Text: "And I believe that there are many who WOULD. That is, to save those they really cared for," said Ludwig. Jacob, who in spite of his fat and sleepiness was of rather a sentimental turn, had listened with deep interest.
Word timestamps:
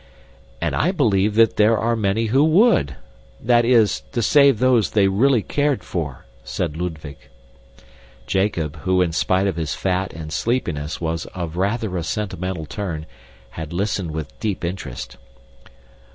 "And 0.59 0.75
I 0.75 0.89
believe 0.91 1.35
that 1.35 1.57
there 1.57 1.77
are 1.77 1.95
many 1.95 2.25
who 2.33 2.43
WOULD. 2.43 2.95
That 3.39 3.65
is, 3.65 4.01
to 4.13 4.23
save 4.23 4.57
those 4.57 4.89
they 4.89 5.07
really 5.07 5.43
cared 5.43 5.83
for," 5.83 6.25
said 6.43 6.75
Ludwig. 6.75 7.17
Jacob, 8.25 8.77
who 8.77 9.03
in 9.03 9.11
spite 9.11 9.45
of 9.45 9.57
his 9.57 9.75
fat 9.75 10.11
and 10.11 10.33
sleepiness 10.33 10.99
was 10.99 11.27
of 11.35 11.55
rather 11.55 11.95
a 11.97 12.03
sentimental 12.03 12.65
turn, 12.65 13.05
had 13.51 13.73
listened 13.73 14.09
with 14.09 14.39
deep 14.39 14.65
interest. 14.65 15.17